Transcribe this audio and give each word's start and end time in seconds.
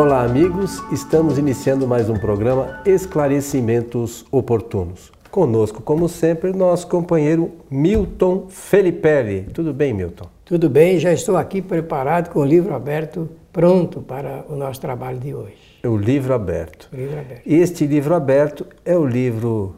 Olá, 0.00 0.22
amigos. 0.24 0.82
Estamos 0.90 1.36
iniciando 1.36 1.86
mais 1.86 2.08
um 2.08 2.16
programa 2.16 2.80
Esclarecimentos 2.86 4.24
Oportunos. 4.32 5.12
Conosco, 5.30 5.82
como 5.82 6.08
sempre, 6.08 6.54
nosso 6.54 6.86
companheiro 6.86 7.52
Milton 7.70 8.46
Felipe. 8.48 9.44
Tudo 9.52 9.74
bem, 9.74 9.92
Milton? 9.92 10.24
Tudo 10.42 10.70
bem, 10.70 10.98
já 10.98 11.12
estou 11.12 11.36
aqui 11.36 11.60
preparado 11.60 12.30
com 12.30 12.40
o 12.40 12.44
livro 12.46 12.74
aberto, 12.74 13.28
pronto 13.52 14.00
para 14.00 14.42
o 14.48 14.56
nosso 14.56 14.80
trabalho 14.80 15.18
de 15.18 15.34
hoje. 15.34 15.58
O 15.84 15.98
livro 15.98 16.32
aberto. 16.32 16.88
O 16.90 16.96
livro 16.96 17.20
aberto. 17.20 17.42
Este 17.46 17.86
livro 17.86 18.14
aberto 18.14 18.66
é 18.86 18.96
o 18.96 19.04
livro 19.04 19.76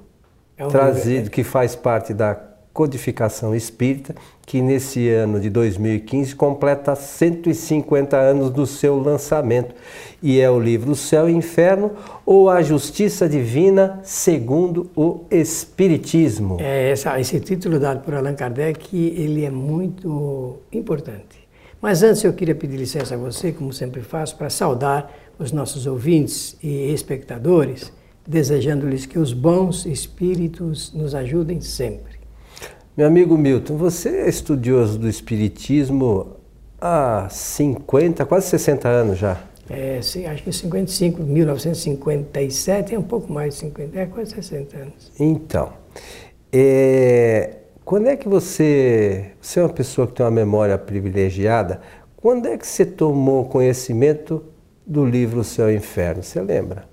É 0.56 0.64
um 0.64 0.68
trazido, 0.70 1.16
livro- 1.16 1.30
que 1.32 1.42
faz 1.42 1.74
parte 1.74 2.14
da 2.14 2.38
codificação 2.72 3.54
espírita, 3.54 4.14
que 4.46 4.60
nesse 4.62 5.08
ano 5.08 5.38
de 5.38 5.50
2015 5.50 6.34
completa 6.34 6.94
150 6.94 8.16
anos 8.16 8.50
do 8.50 8.66
seu 8.66 8.98
lançamento. 8.98 9.74
E 10.22 10.40
é 10.40 10.50
o 10.50 10.58
livro 10.58 10.94
Céu 10.94 11.28
e 11.28 11.32
Inferno 11.32 11.92
ou 12.24 12.48
A 12.48 12.62
Justiça 12.62 13.28
Divina 13.28 14.00
segundo 14.02 14.90
o 14.96 15.20
Espiritismo. 15.30 16.56
É, 16.60 16.90
essa- 16.90 17.18
esse 17.20 17.40
título 17.40 17.78
dado 17.78 18.00
por 18.02 18.14
Allan 18.14 18.34
Kardec, 18.34 18.96
ele 18.96 19.44
é 19.44 19.50
muito 19.50 20.58
importante. 20.72 21.42
Mas 21.80 22.02
antes 22.02 22.22
eu 22.22 22.32
queria 22.32 22.54
pedir 22.54 22.76
licença 22.76 23.14
a 23.14 23.18
você, 23.18 23.50
como 23.52 23.72
sempre 23.72 24.02
faço, 24.02 24.36
para 24.36 24.48
saudar 24.48 25.12
os 25.38 25.50
nossos 25.50 25.86
ouvintes 25.86 26.56
e 26.62 26.92
espectadores, 26.92 27.92
desejando-lhes 28.26 29.04
que 29.04 29.18
os 29.18 29.32
bons 29.32 29.84
espíritos 29.84 30.92
nos 30.94 31.12
ajudem 31.14 31.60
sempre. 31.60 32.21
Meu 32.94 33.06
amigo 33.06 33.38
Milton, 33.38 33.78
você 33.78 34.10
é 34.10 34.28
estudioso 34.28 34.98
do 34.98 35.08
Espiritismo 35.08 36.36
há 36.78 37.26
50, 37.30 38.26
quase 38.26 38.48
60 38.48 38.86
anos 38.86 39.18
já. 39.18 39.42
É, 39.70 39.98
sim, 40.02 40.26
acho 40.26 40.42
que 40.42 40.52
55, 40.52 41.22
1957, 41.22 42.94
é 42.94 42.98
um 42.98 43.02
pouco 43.02 43.32
mais 43.32 43.54
de 43.54 43.60
50, 43.60 43.98
é 43.98 44.04
quase 44.04 44.34
60 44.34 44.76
anos. 44.76 45.10
Então, 45.18 45.72
é, 46.52 47.60
quando 47.82 48.08
é 48.08 48.16
que 48.16 48.28
você, 48.28 49.30
você 49.40 49.60
é 49.60 49.62
uma 49.62 49.70
pessoa 49.70 50.06
que 50.06 50.12
tem 50.12 50.26
uma 50.26 50.30
memória 50.30 50.76
privilegiada, 50.76 51.80
quando 52.14 52.46
é 52.46 52.58
que 52.58 52.66
você 52.66 52.84
tomou 52.84 53.46
conhecimento 53.46 54.44
do 54.86 55.06
livro 55.06 55.40
O 55.40 55.44
Céu 55.44 55.70
e 55.70 55.76
o 55.76 55.76
Inferno? 55.78 56.22
Você 56.22 56.42
lembra? 56.42 56.91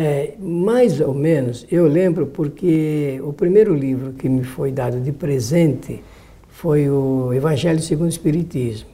É, 0.00 0.34
mais 0.38 1.00
ou 1.00 1.12
menos, 1.12 1.66
eu 1.72 1.88
lembro 1.88 2.28
porque 2.28 3.20
o 3.20 3.32
primeiro 3.32 3.74
livro 3.74 4.12
que 4.12 4.28
me 4.28 4.44
foi 4.44 4.70
dado 4.70 5.00
de 5.00 5.10
presente 5.10 6.00
foi 6.46 6.88
o 6.88 7.32
Evangelho 7.32 7.80
segundo 7.80 8.06
o 8.06 8.08
Espiritismo. 8.08 8.88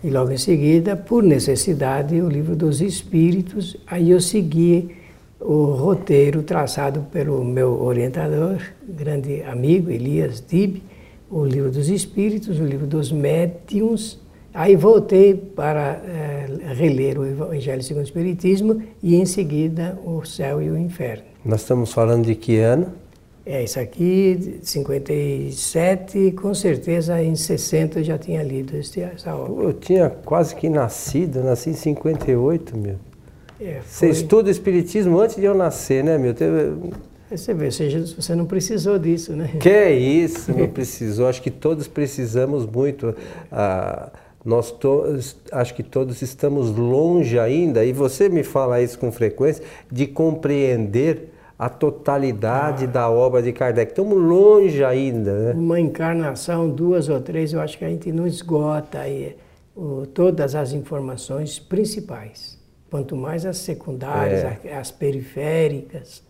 E 0.00 0.10
logo 0.10 0.30
em 0.30 0.38
seguida, 0.38 0.94
por 0.94 1.24
necessidade, 1.24 2.20
o 2.20 2.28
livro 2.28 2.54
dos 2.54 2.80
Espíritos. 2.80 3.76
Aí 3.84 4.12
eu 4.12 4.20
segui 4.20 4.94
o 5.40 5.64
roteiro 5.72 6.44
traçado 6.44 7.00
pelo 7.10 7.44
meu 7.44 7.82
orientador, 7.82 8.58
grande 8.88 9.42
amigo 9.42 9.90
Elias 9.90 10.40
Dib, 10.40 10.84
o 11.28 11.44
livro 11.44 11.72
dos 11.72 11.88
Espíritos, 11.88 12.60
o 12.60 12.64
livro 12.64 12.86
dos 12.86 13.10
Médiuns. 13.10 14.21
Aí 14.54 14.76
voltei 14.76 15.34
para 15.34 16.00
eh, 16.06 16.46
reler 16.74 17.18
o 17.18 17.24
Evangelho 17.26 17.82
segundo 17.82 18.02
o 18.02 18.06
Espiritismo 18.06 18.82
e 19.02 19.16
em 19.16 19.24
seguida 19.24 19.98
o 20.04 20.24
Céu 20.24 20.60
e 20.60 20.68
o 20.70 20.76
Inferno. 20.76 21.24
Nós 21.44 21.62
estamos 21.62 21.92
falando 21.92 22.26
de 22.26 22.34
que 22.34 22.58
ano? 22.58 22.92
É, 23.46 23.64
isso 23.64 23.80
aqui, 23.80 24.60
57, 24.62 26.32
com 26.32 26.54
certeza 26.54 27.20
em 27.22 27.34
60 27.34 27.98
eu 28.00 28.04
já 28.04 28.16
tinha 28.18 28.42
lido 28.42 28.76
essa 28.76 29.34
obra. 29.34 29.64
Eu 29.64 29.72
tinha 29.72 30.08
quase 30.10 30.54
que 30.54 30.68
nascido, 30.68 31.42
nasci 31.42 31.70
em 31.70 31.74
58, 31.74 32.76
meu. 32.76 32.96
É, 33.60 33.80
Você 33.84 34.06
foi- 34.06 34.10
estuda 34.10 34.50
Espiritismo 34.50 35.18
antes 35.18 35.36
de 35.36 35.44
eu 35.44 35.54
nascer, 35.54 36.04
né, 36.04 36.18
meu? 36.18 36.34
Você 37.30 37.54
vê, 37.54 37.70
você, 37.70 37.88
já- 37.90 38.00
você 38.00 38.34
não 38.34 38.44
precisou 38.44 38.98
disso, 38.98 39.32
né? 39.32 39.48
Que 39.58 39.68
é 39.70 39.92
isso, 39.92 40.52
não 40.56 40.68
precisou. 40.68 41.26
Acho 41.26 41.40
que 41.42 41.50
todos 41.50 41.88
precisamos 41.88 42.66
muito. 42.66 43.14
Ah, 43.50 44.10
nós 44.44 44.70
todos, 44.70 45.36
acho 45.52 45.74
que 45.74 45.82
todos 45.82 46.20
estamos 46.22 46.70
longe 46.76 47.38
ainda, 47.38 47.84
e 47.84 47.92
você 47.92 48.28
me 48.28 48.42
fala 48.42 48.80
isso 48.80 48.98
com 48.98 49.12
frequência, 49.12 49.62
de 49.90 50.06
compreender 50.06 51.32
a 51.58 51.68
totalidade 51.68 52.88
da 52.88 53.08
obra 53.08 53.40
de 53.40 53.52
Kardec. 53.52 53.92
Estamos 53.92 54.18
longe 54.18 54.82
ainda, 54.84 55.32
né? 55.32 55.52
Uma 55.52 55.78
encarnação, 55.78 56.68
duas 56.68 57.08
ou 57.08 57.20
três, 57.20 57.52
eu 57.52 57.60
acho 57.60 57.78
que 57.78 57.84
a 57.84 57.88
gente 57.88 58.10
não 58.10 58.26
esgota 58.26 58.98
aí, 58.98 59.36
o- 59.76 60.04
todas 60.12 60.54
as 60.56 60.72
informações 60.72 61.60
principais. 61.60 62.58
Quanto 62.90 63.14
mais 63.16 63.46
as 63.46 63.58
secundárias, 63.58 64.44
É. 64.64 64.76
as 64.76 64.90
periféricas. 64.90 66.22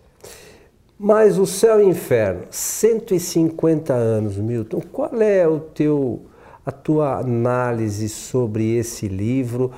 Mas 0.99 1.39
o 1.39 1.47
céu 1.47 1.81
e 1.81 1.84
o 1.84 1.89
inferno, 1.89 2.43
150 2.50 3.93
anos, 3.94 4.37
Milton. 4.37 4.81
Qual 4.93 5.21
é 5.21 5.49
o 5.49 5.59
teu, 5.59 6.21
a 6.65 6.71
tua 6.71 7.19
análise 7.19 8.09
sobre 8.09 8.77
esse 8.77 9.09
livro 9.09 9.73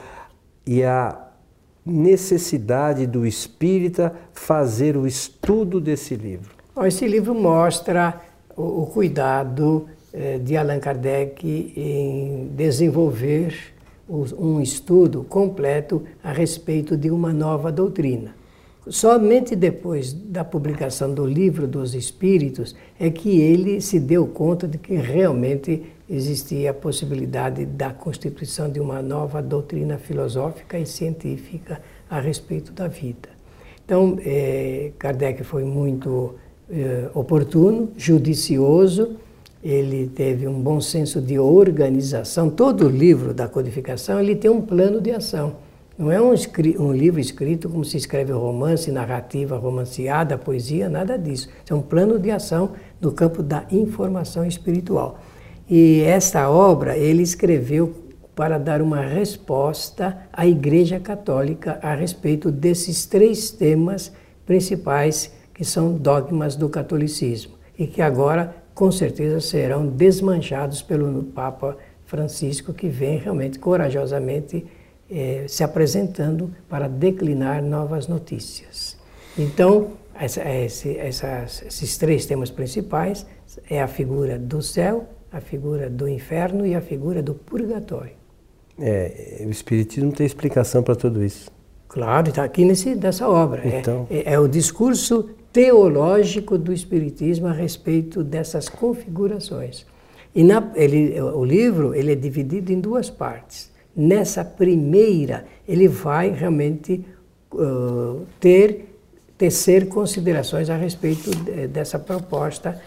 e 0.66 0.82
a 0.82 1.18
necessidade 1.84 3.06
do 3.06 3.26
espírita 3.26 4.14
fazer 4.32 4.96
o 4.96 5.06
estudo 5.06 5.80
desse 5.80 6.14
livro? 6.14 6.50
Esse 6.84 7.06
livro 7.06 7.34
mostra 7.34 8.20
o, 8.56 8.86
cuidado 8.86 9.86
eh, 10.12 10.38
de 10.38 10.56
Allan 10.56 10.80
Kardec 10.80 11.72
em 11.76 12.48
desenvolver 12.54 13.74
um 14.08 14.60
estudo 14.60 15.24
completo 15.24 16.02
a 16.22 16.30
respeito 16.30 16.96
de 16.96 17.10
uma 17.10 17.32
nova 17.32 17.72
doutrina. 17.72 18.34
Somente 18.88 19.56
depois 19.56 20.12
da 20.12 20.44
publicação 20.44 21.14
do 21.14 21.24
Livro 21.24 21.66
dos 21.66 21.94
Espíritos 21.94 22.76
é 23.00 23.08
que 23.10 23.40
ele 23.40 23.80
se 23.80 23.98
deu 23.98 24.26
conta 24.26 24.68
de 24.68 24.76
que 24.76 24.94
realmente 24.94 25.82
existia 26.08 26.70
a 26.70 26.74
possibilidade 26.74 27.64
da 27.64 27.90
constituição 27.90 28.70
de 28.70 28.78
uma 28.80 29.00
nova 29.00 29.40
doutrina 29.40 29.96
filosófica 29.96 30.78
e 30.78 30.84
científica 30.84 31.80
a 32.10 32.20
respeito 32.20 32.72
da 32.72 32.86
vida. 32.86 33.30
Então, 33.82 34.18
eh, 34.20 34.92
Kardec 34.98 35.42
foi 35.44 35.64
muito 35.64 36.34
eh, 36.70 37.08
oportuno, 37.14 37.90
judicioso, 37.96 39.16
ele 39.62 40.08
teve 40.08 40.46
um 40.46 40.60
bom 40.60 40.78
senso 40.78 41.22
de 41.22 41.38
organização. 41.38 42.50
Todo 42.50 42.86
livro 42.86 43.32
da 43.32 43.48
codificação 43.48 44.20
ele 44.20 44.36
tem 44.36 44.50
um 44.50 44.60
plano 44.60 45.00
de 45.00 45.10
ação. 45.10 45.56
Não 45.96 46.10
é 46.10 46.20
um, 46.20 46.34
um 46.80 46.92
livro 46.92 47.20
escrito 47.20 47.68
como 47.68 47.84
se 47.84 47.96
escreve 47.96 48.32
romance, 48.32 48.90
narrativa 48.90 49.56
romanceada, 49.56 50.36
poesia, 50.36 50.88
nada 50.88 51.16
disso. 51.16 51.48
É 51.70 51.72
um 51.72 51.82
plano 51.82 52.18
de 52.18 52.32
ação 52.32 52.72
no 53.00 53.12
campo 53.12 53.44
da 53.44 53.64
informação 53.70 54.44
espiritual. 54.44 55.20
E 55.70 56.02
esta 56.02 56.50
obra 56.50 56.96
ele 56.98 57.22
escreveu 57.22 57.94
para 58.34 58.58
dar 58.58 58.82
uma 58.82 59.00
resposta 59.00 60.18
à 60.32 60.44
Igreja 60.44 60.98
Católica 60.98 61.78
a 61.80 61.94
respeito 61.94 62.50
desses 62.50 63.06
três 63.06 63.52
temas 63.52 64.12
principais 64.44 65.32
que 65.54 65.64
são 65.64 65.96
dogmas 65.96 66.56
do 66.56 66.68
catolicismo 66.68 67.54
e 67.78 67.86
que 67.86 68.02
agora 68.02 68.56
com 68.74 68.90
certeza 68.90 69.40
serão 69.40 69.86
desmanchados 69.86 70.82
pelo 70.82 71.22
Papa 71.22 71.76
Francisco 72.04 72.74
que 72.74 72.88
vem 72.88 73.18
realmente 73.18 73.60
corajosamente 73.60 74.66
eh, 75.10 75.44
se 75.48 75.62
apresentando 75.62 76.50
para 76.68 76.88
declinar 76.88 77.62
novas 77.62 78.08
notícias. 78.08 78.96
Então, 79.38 79.88
essa- 80.14 80.42
esse- 80.48 80.96
essas- 80.96 81.62
esses 81.66 81.96
três 81.98 82.26
temas 82.26 82.50
principais 82.50 83.26
é 83.68 83.80
a 83.82 83.86
figura 83.86 84.38
do 84.38 84.62
céu, 84.62 85.08
a 85.32 85.40
figura 85.40 85.90
do 85.90 86.08
inferno 86.08 86.66
e 86.66 86.74
a 86.74 86.80
figura 86.80 87.22
do 87.22 87.34
purgatório. 87.34 88.12
É, 88.78 89.42
o 89.46 89.50
Espiritismo 89.50 90.10
tem 90.12 90.26
explicação 90.26 90.82
para 90.82 90.96
tudo 90.96 91.22
isso. 91.24 91.50
Claro, 91.88 92.28
está 92.30 92.42
aqui 92.42 92.64
nesse, 92.64 92.94
nessa 92.96 93.28
obra. 93.28 93.62
É- 93.64 93.78
Então. 93.80 94.06
É, 94.10 94.34
é 94.34 94.38
o 94.40 94.48
discurso 94.48 95.28
teológico 95.52 96.58
do 96.58 96.72
Espiritismo 96.72 97.46
a 97.46 97.52
respeito 97.52 98.24
dessas 98.24 98.68
configurações. 98.68 99.86
E 100.34 100.42
na, 100.42 100.72
ele, 100.74 101.20
o 101.20 101.44
livro 101.44 101.94
ele 101.94 102.10
é 102.12 102.14
dividido 102.16 102.72
em 102.72 102.80
duas 102.80 103.08
partes. 103.10 103.70
Nessa 103.96 104.44
primeira, 104.44 105.44
ele 105.68 105.88
vai 105.88 106.30
realmente 106.30 107.04
uh, 107.52 108.22
ter 108.40 108.90
tecer 109.36 109.88
considerações 109.88 110.70
a 110.70 110.76
respeito 110.76 111.30
de- 111.30 111.66
dessa 111.66 111.98
proposta 111.98 112.80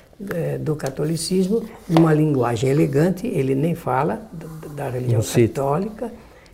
do 0.61 0.75
catolicismo, 0.75 1.63
numa 1.87 2.13
linguagem 2.13 2.69
elegante, 2.69 3.27
ele 3.27 3.53
nem 3.53 3.75
fala 3.75 4.27
da, 4.75 4.89
religião 4.89 5.21
católica. 5.21 6.11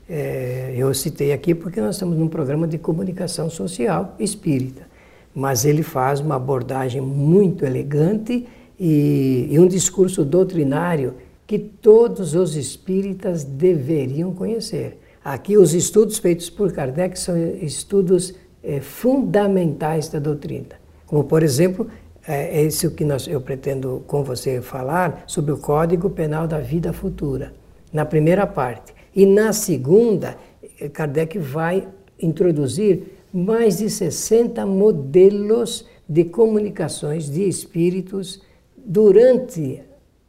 Eh, 0.09 0.73
eu 0.75 0.93
citei 0.93 1.31
aqui 1.31 1.55
porque 1.55 1.79
nós 1.79 1.95
estamos 1.95 2.17
num 2.17 2.27
programa 2.27 2.67
de 2.67 2.77
comunicação 2.77 3.49
social 3.49 4.15
espírita, 4.19 4.81
mas 5.33 5.63
ele 5.63 5.81
faz 5.81 6.19
uma 6.19 6.35
abordagem 6.35 6.99
muito 6.99 7.65
elegante 7.65 8.45
e 8.77 9.55
um 9.57 9.67
discurso 9.67 10.25
doutrinário 10.25 11.13
que 11.53 11.59
todos 11.59 12.33
os 12.33 12.55
espíritas 12.55 13.43
deveriam 13.43 14.33
conhecer. 14.33 14.97
Aqui 15.23 15.55
os 15.55 15.75
estudos 15.75 16.17
feitos 16.17 16.49
por 16.49 16.73
Kardec 16.73 17.19
são 17.19 17.37
estudos 17.37 18.33
é, 18.63 18.81
fundamentais 18.81 20.09
da 20.09 20.17
doutrina. 20.17 20.69
Como, 21.05 21.25
por 21.25 21.43
exemplo, 21.43 21.87
é, 22.27 22.59
é 22.59 22.63
isso 22.63 22.89
que 22.95 23.05
nós, 23.05 23.27
eu 23.27 23.39
pretendo 23.39 24.03
com 24.07 24.23
você 24.23 24.61
falar 24.61 25.25
sobre 25.27 25.51
o 25.51 25.57
Código 25.59 26.09
Penal 26.09 26.47
da 26.47 26.57
Vida 26.57 26.91
Futura, 26.91 27.53
na 27.93 28.03
primeira 28.03 28.47
parte. 28.47 28.91
E 29.15 29.23
na 29.23 29.53
segunda, 29.53 30.35
Kardec 30.91 31.37
vai 31.37 31.87
introduzir 32.19 33.13
mais 33.31 33.77
de 33.77 33.91
60 33.91 34.65
modelos 34.65 35.87
de 36.09 36.23
comunicações 36.23 37.29
de 37.29 37.47
espíritos 37.47 38.41
durante 38.75 39.83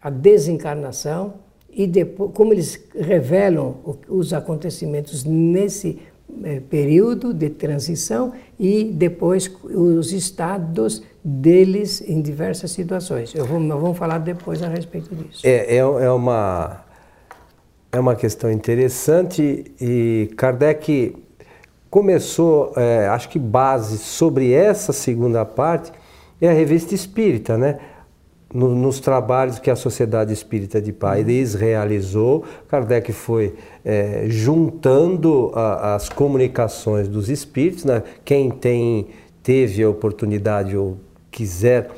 a 0.05 0.11
desencarnação 0.11 1.35
e 1.71 1.87
depois, 1.87 2.31
como 2.35 2.53
eles 2.53 2.79
revelam 2.95 3.77
os 4.07 4.35
acontecimentos 4.35 5.25
nesse 5.25 5.99
é, 6.45 6.61
período 6.61 7.33
de 7.33 7.49
transição 7.49 8.35
e 8.61 8.85
depois 8.85 9.51
os 9.65 10.13
estados 10.13 11.03
deles 11.25 12.03
em 12.07 12.21
diversas 12.21 12.71
situações. 12.71 13.35
Eu 13.35 13.47
vou, 13.47 13.59
nós 13.59 13.81
vamos 13.81 13.97
falar 13.97 14.19
depois 14.19 14.63
a 14.63 14.69
respeito 14.69 15.15
disso. 15.17 15.41
É, 15.43 15.75
é, 15.75 15.79
é, 15.79 16.11
uma, 16.11 16.85
é 17.91 17.99
uma 17.99 18.15
questão 18.15 18.53
interessante 18.53 19.73
e 19.81 20.31
Kardec 20.37 21.17
começou, 21.89 22.75
é, 22.77 23.09
acho 23.09 23.31
que 23.31 23.39
base 23.39 23.97
sobre 23.97 24.53
essa 24.53 24.93
segunda 24.93 25.47
parte 25.47 25.93
é 26.43 26.49
a 26.49 26.53
revista 26.53 26.95
espírita, 26.95 27.57
né? 27.57 27.79
No, 28.55 28.73
nos 28.73 29.01
trabalhos 29.01 29.59
que 29.59 29.69
a 29.69 29.75
Sociedade 29.75 30.33
Espírita 30.33 30.81
de 30.81 30.93
Paris 30.93 31.55
realizou, 31.55 32.45
Kardec 32.69 33.13
foi 33.13 33.57
é, 33.85 34.27
juntando 34.29 35.51
a, 35.53 35.97
as 35.97 36.09
comunicações 36.09 37.09
dos 37.09 37.29
espíritos. 37.29 37.85
Né? 37.85 38.05
Quem 38.25 38.51
tem, 38.51 39.09
teve 39.43 39.83
a 39.83 39.91
oportunidade 39.91 40.77
ou 40.77 40.97
quiser 41.33 41.91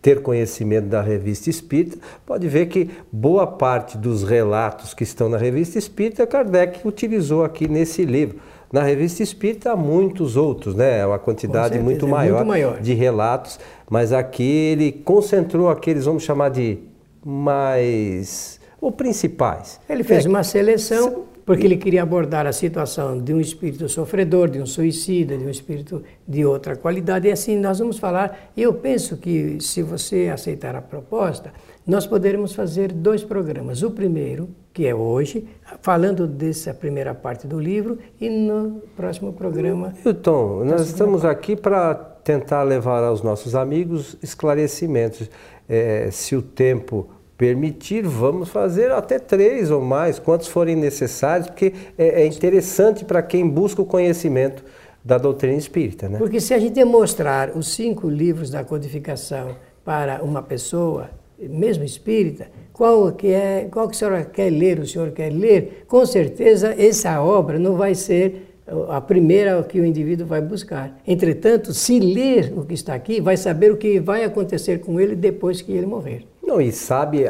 ter 0.00 0.22
conhecimento 0.22 0.86
da 0.86 1.02
revista 1.02 1.50
espírita, 1.50 1.98
pode 2.24 2.46
ver 2.46 2.66
que 2.66 2.88
boa 3.10 3.44
parte 3.44 3.98
dos 3.98 4.22
relatos 4.22 4.94
que 4.94 5.02
estão 5.02 5.28
na 5.28 5.36
revista 5.36 5.76
espírita, 5.76 6.24
Kardec 6.24 6.86
utilizou 6.86 7.42
aqui 7.42 7.66
nesse 7.66 8.04
livro. 8.04 8.38
Na 8.76 8.82
revista 8.82 9.22
espírita 9.22 9.72
há 9.72 9.76
muitos 9.76 10.36
outros, 10.36 10.74
né? 10.74 10.98
É 10.98 11.06
uma 11.06 11.18
quantidade 11.18 11.76
certeza, 11.76 11.82
muito, 11.82 12.06
maior 12.06 12.28
é 12.28 12.44
muito 12.44 12.48
maior 12.48 12.78
de 12.78 12.92
relatos, 12.92 13.58
mas 13.88 14.12
aqui 14.12 14.42
ele 14.42 14.92
concentrou 14.92 15.70
aqueles, 15.70 16.04
vamos 16.04 16.24
chamar 16.24 16.50
de 16.50 16.80
mais. 17.24 18.60
ou 18.78 18.92
principais. 18.92 19.80
Ele 19.88 20.04
fez 20.04 20.26
é, 20.26 20.28
uma 20.28 20.44
seleção 20.44 21.24
porque 21.46 21.64
ele 21.64 21.78
queria 21.78 22.02
abordar 22.02 22.44
a 22.44 22.52
situação 22.52 23.18
de 23.18 23.32
um 23.32 23.40
espírito 23.40 23.88
sofredor, 23.88 24.50
de 24.50 24.60
um 24.60 24.66
suicida, 24.66 25.38
de 25.38 25.44
um 25.46 25.48
espírito 25.48 26.02
de 26.28 26.44
outra 26.44 26.76
qualidade. 26.76 27.28
E 27.28 27.30
assim 27.30 27.56
nós 27.56 27.78
vamos 27.78 27.98
falar. 27.98 28.50
E 28.54 28.60
eu 28.60 28.74
penso 28.74 29.16
que, 29.16 29.56
se 29.58 29.80
você 29.80 30.28
aceitar 30.28 30.76
a 30.76 30.82
proposta, 30.82 31.50
nós 31.86 32.06
poderemos 32.06 32.52
fazer 32.52 32.92
dois 32.92 33.22
programas. 33.22 33.82
O 33.82 33.90
primeiro, 33.90 34.48
que 34.72 34.86
é 34.86 34.94
hoje, 34.94 35.46
falando 35.80 36.26
dessa 36.26 36.74
primeira 36.74 37.14
parte 37.14 37.46
do 37.46 37.60
livro, 37.60 37.98
e 38.20 38.28
no 38.28 38.82
próximo 38.96 39.32
programa. 39.32 39.94
Milton, 40.04 40.64
nós 40.64 40.86
estamos 40.86 41.22
parte. 41.22 41.32
aqui 41.32 41.56
para 41.56 41.94
tentar 41.94 42.64
levar 42.64 43.04
aos 43.04 43.22
nossos 43.22 43.54
amigos 43.54 44.16
esclarecimentos. 44.20 45.30
É, 45.68 46.08
se 46.10 46.34
o 46.34 46.42
tempo 46.42 47.08
permitir, 47.38 48.02
vamos 48.02 48.48
fazer 48.48 48.90
até 48.90 49.18
três 49.18 49.70
ou 49.70 49.80
mais, 49.80 50.18
quantos 50.18 50.48
forem 50.48 50.74
necessários, 50.74 51.48
porque 51.48 51.72
é, 51.96 52.22
é 52.22 52.26
interessante 52.26 53.04
para 53.04 53.22
quem 53.22 53.48
busca 53.48 53.80
o 53.80 53.86
conhecimento 53.86 54.64
da 55.04 55.18
doutrina 55.18 55.56
espírita. 55.56 56.08
Né? 56.08 56.18
Porque 56.18 56.40
se 56.40 56.52
a 56.52 56.58
gente 56.58 56.72
demonstrar 56.72 57.50
os 57.56 57.74
cinco 57.74 58.08
livros 58.08 58.50
da 58.50 58.64
codificação 58.64 59.54
para 59.84 60.22
uma 60.24 60.42
pessoa, 60.42 61.10
mesmo 61.38 61.84
espírita, 61.84 62.48
qual 62.72 63.12
que 63.12 63.28
é, 63.28 63.68
qual 63.70 63.88
que 63.88 63.94
o 63.94 63.98
senhor 63.98 64.24
quer 64.26 64.50
ler, 64.50 64.78
o 64.78 64.86
senhor 64.86 65.10
quer 65.12 65.32
ler, 65.32 65.84
com 65.86 66.04
certeza 66.04 66.74
essa 66.78 67.20
obra 67.22 67.58
não 67.58 67.76
vai 67.76 67.94
ser 67.94 68.46
a 68.88 69.00
primeira 69.00 69.62
que 69.62 69.78
o 69.78 69.84
indivíduo 69.84 70.26
vai 70.26 70.40
buscar. 70.40 71.00
Entretanto, 71.06 71.72
se 71.72 72.00
ler 72.00 72.52
o 72.56 72.64
que 72.64 72.74
está 72.74 72.94
aqui, 72.94 73.20
vai 73.20 73.36
saber 73.36 73.70
o 73.70 73.76
que 73.76 74.00
vai 74.00 74.24
acontecer 74.24 74.80
com 74.80 75.00
ele 75.00 75.14
depois 75.14 75.62
que 75.62 75.72
ele 75.72 75.86
morrer. 75.86 76.26
Não, 76.46 76.60
e 76.60 76.70
sabe, 76.70 77.24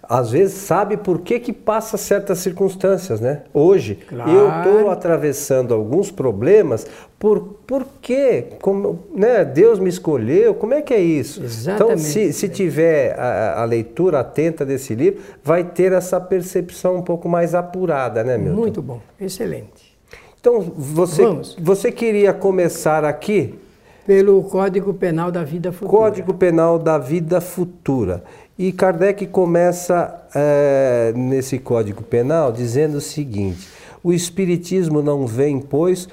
às 0.00 0.30
vezes 0.30 0.54
sabe 0.54 0.96
por 0.96 1.22
que, 1.22 1.40
que 1.40 1.52
passa 1.52 1.96
certas 1.96 2.38
circunstâncias, 2.38 3.20
né? 3.20 3.42
Hoje, 3.52 3.96
claro. 4.08 4.30
eu 4.30 4.48
estou 4.48 4.90
atravessando 4.90 5.74
alguns 5.74 6.12
problemas, 6.12 6.86
por, 7.18 7.40
por 7.66 7.84
quê? 8.00 8.46
Como, 8.62 9.00
né? 9.12 9.44
Deus 9.44 9.80
me 9.80 9.88
escolheu, 9.88 10.54
como 10.54 10.72
é 10.72 10.82
que 10.82 10.94
é 10.94 11.00
isso? 11.00 11.42
Exatamente. 11.42 11.82
Então, 11.82 11.98
se, 11.98 12.32
se 12.32 12.48
tiver 12.48 13.18
a, 13.18 13.60
a, 13.60 13.64
leitura 13.64 14.20
atenta 14.20 14.64
desse 14.64 14.94
livro, 14.94 15.20
vai 15.42 15.64
ter 15.64 15.90
essa 15.90 16.20
percepção 16.20 16.96
um 16.96 17.02
pouco 17.02 17.28
mais 17.28 17.56
apurada, 17.56 18.22
né, 18.22 18.38
Milton? 18.38 18.56
Muito 18.56 18.80
bom, 18.80 19.00
excelente. 19.20 19.98
Então, 20.40 20.60
você, 20.60 21.24
você 21.58 21.90
queria 21.90 22.32
começar 22.32 23.04
aqui? 23.04 23.58
Pelo 24.06 24.42
Código 24.44 24.94
Penal 24.94 25.30
da 25.30 25.44
Vida 25.44 25.70
Futura. 25.70 25.90
Código 25.90 26.34
Penal 26.34 26.78
da 26.78 26.98
Vida 26.98 27.40
Futura. 27.40 28.24
E 28.62 28.72
Kardec 28.72 29.26
começa 29.28 30.22
é, 30.34 31.14
nesse 31.16 31.58
Código 31.58 32.02
Penal 32.02 32.52
dizendo 32.52 32.98
o 32.98 33.00
seguinte: 33.00 33.66
o 34.04 34.12
Espiritismo 34.12 35.00
não 35.00 35.26
vem, 35.26 35.58
pois, 35.58 36.06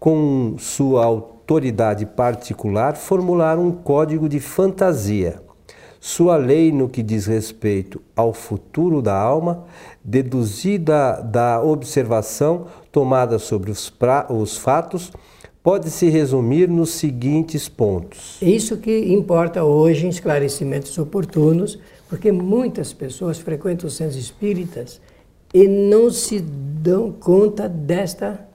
com 0.00 0.54
sua 0.56 1.04
autoridade 1.04 2.06
particular, 2.06 2.96
formular 2.96 3.58
um 3.58 3.70
código 3.70 4.30
de 4.30 4.40
fantasia. 4.40 5.42
Sua 6.00 6.38
lei, 6.38 6.72
no 6.72 6.88
que 6.88 7.02
diz 7.02 7.26
respeito 7.26 8.00
ao 8.16 8.32
futuro 8.32 9.02
da 9.02 9.14
alma, 9.14 9.64
deduzida 10.02 11.20
da 11.20 11.62
observação 11.62 12.64
tomada 12.90 13.38
sobre 13.38 13.70
os, 13.70 13.90
pra, 13.90 14.24
os 14.30 14.56
fatos, 14.56 15.12
pode 15.64 15.90
se 15.90 16.10
resumir 16.10 16.68
nos 16.68 16.90
seguintes 16.90 17.70
pontos. 17.70 18.36
Isso 18.42 18.76
que 18.76 19.12
importa 19.14 19.64
hoje 19.64 20.04
em 20.04 20.10
esclarecimentos 20.10 20.98
oportunos, 20.98 21.78
porque 22.06 22.30
muitas 22.30 22.92
pessoas 22.92 23.38
frequentam 23.38 23.88
os 23.88 23.96
centros 23.96 24.18
espíritas 24.18 25.00
e 25.54 25.66
não 25.66 26.10
se 26.10 26.38
dão 26.38 27.10
conta 27.10 27.66
desta 27.66 28.46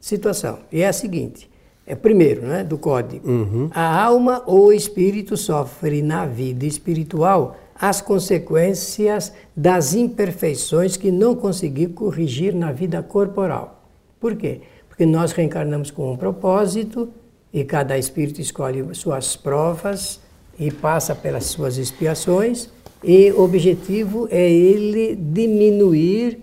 situação. 0.00 0.58
E 0.72 0.82
é 0.82 0.88
a 0.88 0.92
seguinte: 0.92 1.48
é 1.86 1.94
primeiro, 1.94 2.42
né, 2.42 2.64
do 2.64 2.76
código. 2.76 3.30
Uhum. 3.30 3.70
A 3.72 4.02
alma 4.02 4.42
ou 4.44 4.72
espírito 4.72 5.36
sofre 5.36 6.02
na 6.02 6.26
vida 6.26 6.66
espiritual 6.66 7.56
as 7.78 8.00
consequências 8.00 9.32
das 9.54 9.94
imperfeições 9.94 10.96
que 10.96 11.12
não 11.12 11.36
conseguiu 11.36 11.90
corrigir 11.90 12.52
na 12.52 12.72
vida 12.72 13.00
corporal. 13.04 13.84
Por 14.18 14.34
quê? 14.34 14.62
Porque 14.96 15.04
nós 15.04 15.32
reencarnamos 15.32 15.90
com 15.90 16.10
um 16.10 16.16
propósito 16.16 17.10
e 17.52 17.62
cada 17.64 17.98
espírito 17.98 18.40
escolhe 18.40 18.82
suas 18.94 19.36
provas 19.36 20.18
e 20.58 20.70
passa 20.70 21.14
pelas 21.14 21.44
suas 21.44 21.76
expiações 21.76 22.70
e 23.04 23.30
o 23.32 23.42
objetivo 23.42 24.26
é 24.30 24.50
ele 24.50 25.14
diminuir 25.14 26.42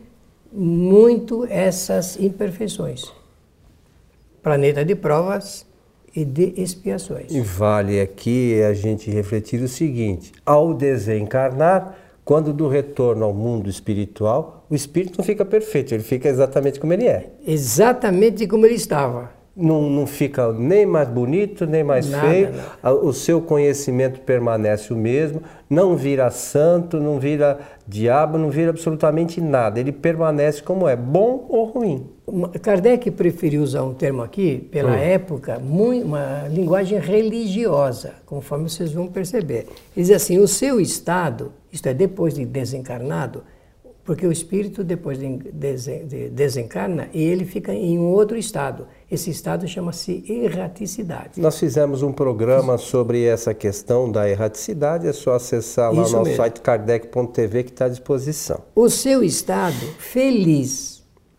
muito 0.52 1.48
essas 1.50 2.20
imperfeições. 2.20 3.12
Planeta 4.44 4.86
de 4.86 4.94
provas 4.94 5.66
e 6.16 6.24
de 6.24 6.54
expiações. 6.56 7.32
E 7.32 7.42
vale 7.42 8.00
aqui 8.00 8.62
a 8.62 8.74
gente 8.76 9.10
refletir 9.10 9.64
o 9.64 9.68
seguinte: 9.68 10.32
ao 10.46 10.76
desencarnar, 10.76 11.98
quando 12.26 12.54
do 12.54 12.68
retorno 12.68 13.26
ao 13.26 13.34
mundo 13.34 13.70
espiritual, 13.70 14.66
o 14.70 14.76
espírito 14.76 15.18
não 15.18 15.26
fica 15.26 15.44
perfeito, 15.44 15.94
ele 15.94 16.04
fica 16.04 16.30
exatamente 16.30 16.80
como 16.80 16.94
ele 16.94 17.06
é. 17.06 17.32
Exatamente 17.46 18.48
como 18.48 18.66
ele 18.66 18.76
estava. 18.76 19.43
Não, 19.56 19.88
não 19.88 20.08
fica 20.08 20.52
nem 20.52 20.84
mais 20.84 21.08
bonito, 21.08 21.68
nem 21.68 21.84
mais 21.84 22.10
Nada, 22.10 22.28
feio. 22.28 22.50
O 23.04 23.14
seu 23.14 23.40
conhecimento 23.40 24.20
permanece 24.22 24.92
o 24.92 24.98
mesmo, 24.98 25.44
não 25.70 25.96
vira 25.96 26.32
santo, 26.32 27.00
não 27.00 27.20
vira 27.20 27.60
diabo, 27.88 28.40
não 28.40 28.50
vira 28.50 28.72
absolutamente 28.72 29.40
nada. 29.40 29.80
Ele 29.80 29.92
permanece 29.92 30.64
como 30.64 30.88
é, 30.88 30.96
bom 30.96 31.46
ou 31.50 31.66
ruim. 31.66 32.10
Kardec 32.64 33.12
preferiu 33.12 33.62
usar 33.62 33.84
um 33.84 33.94
termo 33.94 34.24
aqui, 34.24 34.58
pela 34.72 34.94
hum. 34.94 34.96
época, 34.96 35.60
muito, 35.60 36.06
uma 36.06 36.48
linguagem 36.50 36.98
religiosa, 36.98 38.14
conforme 38.26 38.68
vocês 38.68 38.92
vão 38.92 39.08
perceber. 39.08 39.68
Ele 39.96 40.06
diz 40.06 40.12
assim: 40.12 40.40
o 40.40 40.48
seu 40.48 40.80
estado, 40.80 41.52
isto 41.72 41.86
é, 41.86 41.94
depois 41.94 42.34
de 42.34 42.44
desencarnado, 42.44 43.44
porque 44.04 44.26
o 44.28 44.32
espírito 44.32 44.84
depois 44.84 45.18
de 45.18 46.30
desencarna 46.30 47.10
e 47.14 47.22
ele 47.22 47.46
fica 47.46 47.74
em 47.74 47.98
um 47.98 48.12
outro 48.12 48.38
estado. 48.38 48.88
Esse 49.10 49.30
estado 49.30 49.68
chama-se 49.68 50.24
erraticidade. 50.28 51.40
Nós 51.40 51.58
fizemos 51.60 52.02
um 52.02 52.12
programa 52.12 52.78
sobre 52.78 53.24
essa 53.24 53.54
questão 53.54 54.12
da 54.12 54.30
erraticidade, 54.30 55.08
é 55.08 55.14
só 55.14 55.36
acessar 55.36 55.94
lá 55.94 56.04
Isso 56.04 56.16
o 56.16 56.20
nosso 56.20 56.36
site 56.36 56.62
kardec.tv 56.62 57.64
que 57.64 57.72
está 57.72 57.86
à 57.86 57.90
disposição. 57.90 58.62
O 58.76 58.90
seu 58.90 59.24
estado 59.24 59.86
feliz 59.98 60.94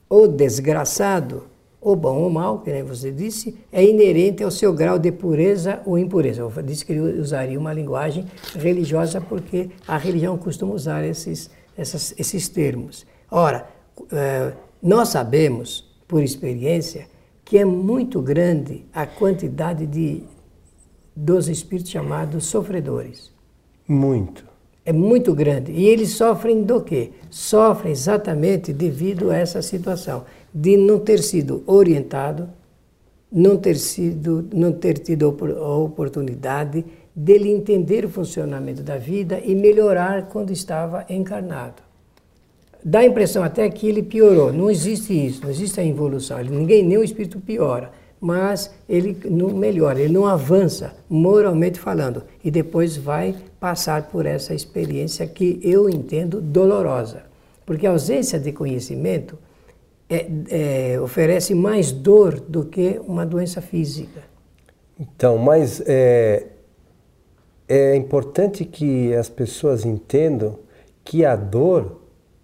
o 0.09 0.29
desgraçado, 0.29 1.45
o 1.81 1.97
bom 1.97 2.23
ou 2.23 2.31
mal, 2.31 2.61
que 2.61 2.71
nem 2.71 2.85
você 2.85 3.11
disse, 3.11 3.59
é 3.73 3.85
inerente 3.85 4.45
ao 4.45 4.51
seu 4.51 4.73
grau 4.73 4.99
de 4.99 5.11
pureza 5.11 5.81
ou 5.85 5.99
impureza. 5.99 6.41
Eu 6.41 6.53
disse 6.63 6.85
que 6.85 6.93
ele 6.93 7.21
usaria 7.21 7.59
uma 7.59 7.73
linguagem 7.73 8.25
religiosa 8.55 9.21
porque 9.21 9.71
a 9.89 9.97
religião 9.97 10.39
costuma 10.39 10.73
usar 10.73 11.05
esses, 11.05 11.51
essas, 11.77 12.15
esses 12.19 12.49
termos. 12.49 13.07
Ora, 13.31 13.69
eh, 14.13 14.53
nós 14.83 15.09
sabemos, 15.09 15.85
por 16.07 16.23
experiência, 16.23 17.07
que 17.45 17.59
é 17.59 17.65
muito 17.65 18.21
grande 18.23 18.85
a 18.93 19.07
quantidade 19.07 19.87
de, 19.87 20.23
dos 21.15 21.49
espíritos 21.49 21.91
chamados 21.91 22.47
sofredores. 22.47 23.33
Muito. 23.87 24.45
É 24.85 24.93
muito 24.93 25.35
grande. 25.35 25.73
E 25.73 25.87
eles 25.87 26.11
sofrem 26.11 26.63
do 26.63 26.83
quê? 26.83 27.13
Sofrem 27.31 27.93
exatamente 27.93 28.73
devido 28.73 29.31
a 29.31 29.37
essa 29.37 29.63
situação 29.63 30.25
de 30.55 30.77
não 30.77 30.99
ter 30.99 31.23
sido 31.23 31.63
orientado, 31.67 32.49
não 33.33 33.57
ter 33.57 33.77
sido, 33.77 34.47
não 34.53 34.73
ter 34.73 34.99
tido 34.99 35.27
a 35.59 35.77
oportunidade 35.77 36.85
dele 37.15 37.51
entender 37.51 38.05
o 38.05 38.09
funcionamento 38.09 38.83
da 38.83 38.97
vida 38.97 39.41
e 39.45 39.55
melhorar 39.55 40.29
quando 40.29 40.53
estava 40.53 41.05
encarnado. 41.09 41.83
Dá 42.85 43.01
a 43.01 43.05
impressão 43.05 43.43
até 43.43 43.69
que 43.71 43.89
ele 43.89 44.03
piorou. 44.03 44.53
Não 44.53 44.71
existe 44.71 45.13
isso, 45.13 45.43
não 45.43 45.51
existe 45.51 45.81
a 45.81 45.85
evolução. 45.85 46.43
Ninguém, 46.43 46.83
nem 46.83 46.99
o 46.99 47.05
espírito 47.05 47.41
piora 47.41 47.91
mas 48.25 48.75
ele 48.89 49.19
não 49.31 49.51
melhora, 49.51 50.01
ele 50.01 50.15
não 50.15 50.25
avança, 50.27 50.95
moralmente 51.11 51.79
falando, 51.79 52.23
e 52.43 52.51
depois 52.51 52.97
vai 52.97 53.37
passar 53.61 54.09
por 54.09 54.25
essa 54.25 54.55
experiência 54.55 55.27
que 55.27 55.61
eu 55.63 55.91
entendo 55.91 56.41
dolorosa. 56.41 57.25
Porque 57.67 57.87
a 57.87 57.91
ausência 57.91 58.41
de 58.41 58.51
conhecimento 58.51 59.39
é, 60.09 60.27
é, 60.49 61.01
oferece 61.03 61.55
mais 61.55 61.93
dor 61.93 62.41
do 62.41 62.65
que 62.65 62.99
uma 63.07 63.27
doença 63.27 63.61
física. 63.61 64.23
Então, 64.99 65.37
mas 65.37 65.83
é, 65.85 66.47
é 67.69 67.97
importante 67.97 68.65
que 68.65 69.15
as 69.15 69.29
pessoas 69.29 69.85
entendam 69.85 70.59
que 71.05 71.25
a 71.25 71.37
dor 71.37 72.01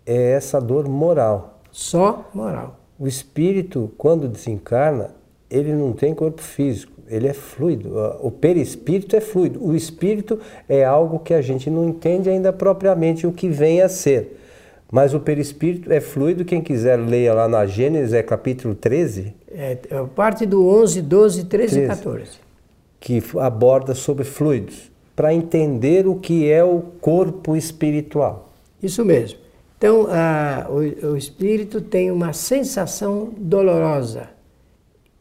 é 0.07 0.33
essa 0.33 0.61
dor 0.61 0.89
moral. 0.89 1.61
Só 1.71 2.29
moral. 2.35 2.79
O 2.99 3.07
espírito, 3.07 3.91
quando 3.97 4.29
desencarna, 4.29 5.15
ele 5.51 5.73
não 5.73 5.93
tem 5.93 6.15
corpo 6.15 6.43
físico, 6.43 6.93
ele 7.09 7.27
é 7.27 7.33
fluido. 7.33 7.93
O 8.21 8.31
perispírito 8.31 9.17
é 9.17 9.21
fluido. 9.21 9.65
O 9.65 9.75
espírito 9.75 10.39
é 10.69 10.85
algo 10.85 11.19
que 11.19 11.35
a 11.35 11.43
gente 11.43 11.69
não 11.69 11.89
entende 11.89 12.31
ainda 12.31 12.53
propriamente 12.53 13.27
o 13.27 13.33
que 13.33 13.49
vem 13.49 13.83
a 13.83 13.89
ser. 13.89 14.39
Mas 14.93 15.15
o 15.15 15.21
perispírito 15.21 15.93
é 15.93 16.01
fluido. 16.01 16.45
Quem 16.45 16.61
quiser 16.61 16.97
leia 16.97 17.33
lá 17.33 17.49
na 17.49 17.65
Gênesis, 17.67 18.13
é 18.13 18.23
capítulo 18.23 18.75
13. 18.75 19.35
É, 19.51 19.79
é 19.91 20.05
parte 20.15 20.47
do 20.47 20.67
11, 20.67 21.03
12, 21.03 21.45
13 21.45 21.81
e 21.81 21.87
14. 21.87 22.31
Que 22.99 23.23
aborda 23.39 23.95
sobre 23.95 24.25
fluidos, 24.25 24.91
para 25.15 25.35
entender 25.35 26.07
o 26.07 26.17
que 26.17 26.51
é 26.51 26.65
o 26.65 26.81
corpo 27.01 27.57
espiritual. 27.57 28.53
Isso 28.83 29.05
mesmo. 29.05 29.39
Então, 29.77 30.07
o, 30.69 31.13
o 31.13 31.17
espírito 31.17 31.81
tem 31.81 32.11
uma 32.11 32.33
sensação 32.33 33.31
dolorosa 33.37 34.29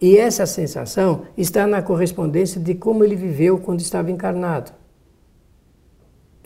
e 0.01 0.17
essa 0.17 0.45
sensação 0.45 1.23
está 1.37 1.67
na 1.67 1.81
correspondência 1.81 2.59
de 2.59 2.73
como 2.73 3.03
ele 3.03 3.15
viveu 3.15 3.57
quando 3.57 3.81
estava 3.81 4.09
encarnado. 4.09 4.71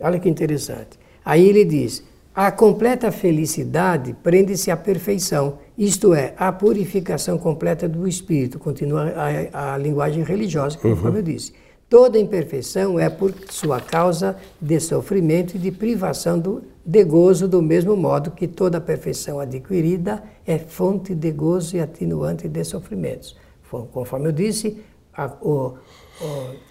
Olha 0.02 0.20
que 0.20 0.28
interessante. 0.28 1.00
Aí 1.24 1.48
ele 1.48 1.64
diz: 1.64 2.04
a 2.34 2.52
completa 2.52 3.12
felicidade 3.12 4.16
prende-se 4.24 4.72
à 4.72 4.78
perfeição, 4.78 5.60
isto 5.78 6.16
é, 6.16 6.34
à 6.36 6.52
purificação 6.52 7.38
completa 7.38 7.88
do 7.88 8.08
espírito. 8.08 8.58
Continua 8.58 9.14
a, 9.54 9.74
a 9.74 9.78
linguagem 9.78 10.24
religiosa, 10.24 10.78
conforme 10.78 11.12
uhum. 11.12 11.18
eu 11.18 11.24
disse. 11.24 11.54
Toda 11.94 12.18
imperfeição 12.18 13.00
é 13.00 13.08
por 13.08 13.32
sua 13.52 13.80
causa 13.80 14.36
de 14.60 14.80
sofrimento 14.80 15.58
e 15.58 15.60
de 15.60 15.72
privação 15.72 16.40
do, 16.40 16.64
de 16.84 17.04
gozo, 17.04 17.48
do 17.48 17.62
mesmo 17.62 17.96
modo 17.96 18.32
que 18.32 18.48
toda 18.48 18.82
perfeição 18.82 19.40
adquirida 19.40 20.24
é 20.44 20.58
fonte 20.58 21.14
de 21.14 21.32
gozo 21.32 21.78
e 21.78 21.80
atenuante 21.80 22.48
de 22.48 22.64
sofrimentos. 22.64 23.38
Conforme 23.70 24.30
eu 24.30 24.32
disse, 24.32 24.82
a, 25.16 25.28
o, 25.40 25.78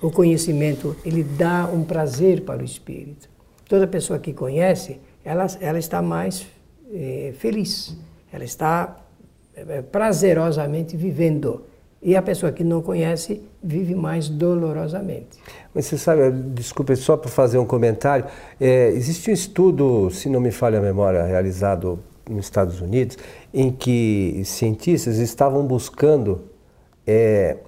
o, 0.02 0.08
o, 0.08 0.10
conhecimento 0.10 0.96
ele 1.04 1.22
dá 1.22 1.70
um 1.72 1.84
prazer 1.84 2.40
para 2.40 2.60
o 2.60 2.64
espírito. 2.64 3.30
Toda 3.68 3.86
pessoa 3.86 4.18
que 4.18 4.32
conhece, 4.32 4.98
ela, 5.24 5.46
ela 5.60 5.78
está 5.78 6.02
mais 6.02 6.44
eh, 6.92 7.32
feliz, 7.38 7.96
ela 8.32 8.42
está 8.42 9.00
eh, 9.54 9.82
prazerosamente 9.82 10.96
vivendo. 10.96 11.62
E 12.02 12.16
a 12.16 12.22
pessoa 12.22 12.50
que 12.50 12.64
não 12.64 12.82
conhece 12.82 13.40
vive 13.62 13.94
mais 13.94 14.28
dolorosamente. 14.28 15.38
Mas 15.72 15.86
você 15.86 15.96
sabe, 15.96 16.32
desculpe 16.52 16.96
só 16.96 17.16
para 17.16 17.30
fazer 17.30 17.58
um 17.58 17.64
comentário, 17.64 18.26
é, 18.60 18.88
existe 18.88 19.30
um 19.30 19.34
estudo, 19.34 20.10
se 20.10 20.28
não 20.28 20.40
me 20.40 20.50
falha 20.50 20.80
a 20.80 20.82
memória, 20.82 21.22
realizado 21.22 22.00
nos 22.28 22.46
Estados 22.46 22.80
Unidos, 22.80 23.16
em 23.54 23.70
que 23.70 24.42
cientistas 24.44 25.18
estavam 25.18 25.64
buscando 25.64 26.42
é, 27.06 27.58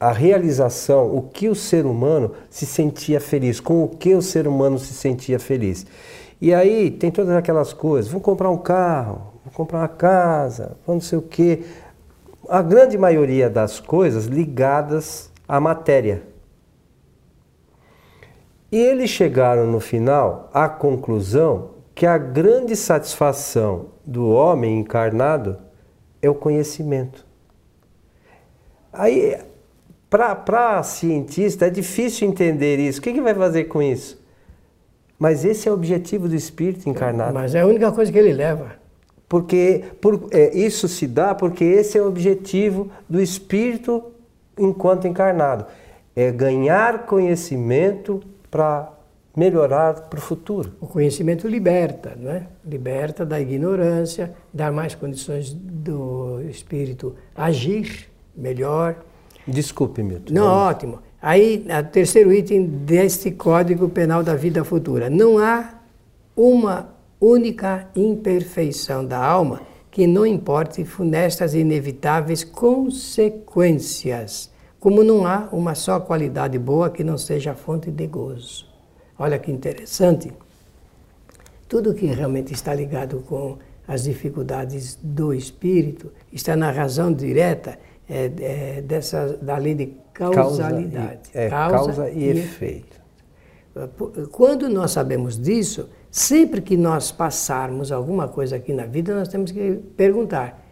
a 0.00 0.12
realização, 0.12 1.14
o 1.14 1.22
que 1.22 1.48
o 1.48 1.54
ser 1.54 1.84
humano 1.84 2.32
se 2.48 2.64
sentia 2.64 3.20
feliz, 3.20 3.60
com 3.60 3.84
o 3.84 3.88
que 3.88 4.14
o 4.14 4.22
ser 4.22 4.46
humano 4.46 4.78
se 4.78 4.94
sentia 4.94 5.38
feliz. 5.38 5.84
E 6.40 6.54
aí 6.54 6.90
tem 6.90 7.10
todas 7.10 7.34
aquelas 7.34 7.72
coisas, 7.72 8.10
vamos 8.10 8.24
comprar 8.24 8.48
um 8.48 8.58
carro, 8.58 9.34
vamos 9.44 9.56
comprar 9.56 9.80
uma 9.80 9.88
casa, 9.88 10.76
vamos 10.86 11.04
não 11.04 11.08
sei 11.10 11.18
o 11.18 11.22
quê. 11.22 11.64
A 12.48 12.62
grande 12.62 12.96
maioria 12.96 13.50
das 13.50 13.78
coisas 13.78 14.24
ligadas 14.24 15.30
à 15.46 15.60
matéria. 15.60 16.22
E 18.72 18.78
eles 18.78 19.10
chegaram 19.10 19.66
no 19.66 19.80
final 19.80 20.50
à 20.52 20.68
conclusão 20.68 21.70
que 21.94 22.06
a 22.06 22.16
grande 22.16 22.74
satisfação 22.74 23.86
do 24.04 24.30
homem 24.30 24.78
encarnado 24.78 25.58
é 26.22 26.30
o 26.30 26.34
conhecimento. 26.34 27.26
Aí, 28.92 29.36
para 30.08 30.82
cientista, 30.82 31.66
é 31.66 31.70
difícil 31.70 32.28
entender 32.28 32.78
isso. 32.78 32.98
O 32.98 33.02
que, 33.02 33.12
que 33.12 33.20
vai 33.20 33.34
fazer 33.34 33.64
com 33.64 33.82
isso? 33.82 34.18
Mas 35.18 35.44
esse 35.44 35.68
é 35.68 35.70
o 35.70 35.74
objetivo 35.74 36.28
do 36.28 36.34
espírito 36.34 36.88
encarnado. 36.88 37.34
Mas 37.34 37.54
é 37.54 37.60
a 37.60 37.66
única 37.66 37.92
coisa 37.92 38.10
que 38.10 38.18
ele 38.18 38.32
leva. 38.32 38.76
Porque 39.28 39.84
por, 40.00 40.28
é, 40.30 40.56
isso 40.56 40.88
se 40.88 41.06
dá 41.06 41.34
porque 41.34 41.64
esse 41.64 41.98
é 41.98 42.02
o 42.02 42.08
objetivo 42.08 42.90
do 43.08 43.20
espírito 43.20 44.02
enquanto 44.58 45.06
encarnado. 45.06 45.66
É 46.16 46.32
ganhar 46.32 47.06
conhecimento 47.06 48.22
para 48.50 48.90
melhorar 49.36 49.94
para 50.08 50.18
o 50.18 50.22
futuro. 50.22 50.72
O 50.80 50.86
conhecimento 50.86 51.46
liberta, 51.46 52.16
não 52.18 52.32
é? 52.32 52.46
Liberta 52.64 53.24
da 53.24 53.40
ignorância, 53.40 54.34
dá 54.52 54.72
mais 54.72 54.94
condições 54.94 55.52
do 55.52 56.40
espírito 56.48 57.14
agir 57.36 58.10
melhor. 58.36 58.96
Desculpe, 59.46 60.02
Milton. 60.02 60.32
Não, 60.32 60.46
ótimo. 60.46 60.98
Aí, 61.20 61.64
o 61.68 61.84
terceiro 61.84 62.32
item 62.32 62.64
deste 62.66 63.30
Código 63.30 63.88
Penal 63.88 64.22
da 64.22 64.34
Vida 64.34 64.64
Futura. 64.64 65.08
Não 65.10 65.38
há 65.38 65.74
uma 66.36 66.97
única 67.20 67.88
imperfeição 67.94 69.04
da 69.04 69.18
alma 69.18 69.60
que 69.90 70.06
não 70.06 70.24
importe 70.24 70.82
funestas 70.84 71.52
e 71.54 71.58
inevitáveis 71.58 72.44
consequências, 72.44 74.50
como 74.78 75.02
não 75.02 75.26
há 75.26 75.48
uma 75.50 75.74
só 75.74 75.98
qualidade 75.98 76.56
boa 76.58 76.90
que 76.90 77.02
não 77.02 77.18
seja 77.18 77.54
fonte 77.54 77.90
de 77.90 78.06
gozo. 78.06 78.68
Olha 79.18 79.38
que 79.38 79.50
interessante. 79.50 80.32
Tudo 81.68 81.94
que 81.94 82.06
realmente 82.06 82.54
está 82.54 82.72
ligado 82.72 83.24
com 83.26 83.58
as 83.86 84.04
dificuldades 84.04 84.96
do 85.02 85.34
espírito 85.34 86.12
está 86.32 86.54
na 86.54 86.70
razão 86.70 87.12
direta 87.12 87.76
é, 88.08 88.30
é, 88.40 88.80
dessa, 88.82 89.36
da 89.42 89.56
lei 89.56 89.74
de 89.74 89.94
causalidade. 90.12 91.30
Causa 91.32 91.34
e, 91.34 91.38
é, 91.38 91.48
causa, 91.48 91.76
causa 91.76 92.08
e, 92.10 92.20
e 92.20 92.28
efeito. 92.28 92.96
Quando 94.30 94.68
nós 94.68 94.92
sabemos 94.92 95.36
disso, 95.38 95.88
sempre 96.10 96.60
que 96.60 96.76
nós 96.76 97.12
passarmos 97.12 97.92
alguma 97.92 98.28
coisa 98.28 98.56
aqui 98.56 98.72
na 98.72 98.86
vida, 98.86 99.14
nós 99.14 99.28
temos 99.28 99.50
que 99.50 99.74
perguntar 99.96 100.64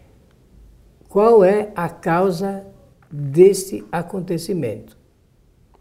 qual 1.07 1.43
é 1.43 1.71
a 1.75 1.89
causa 1.89 2.65
desse 3.11 3.85
acontecimento. 3.91 4.97